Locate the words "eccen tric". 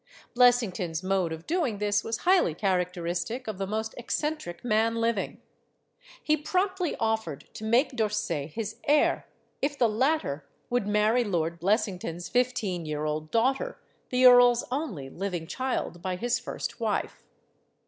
3.99-4.63